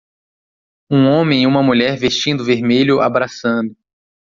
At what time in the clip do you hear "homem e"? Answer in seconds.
1.05-1.45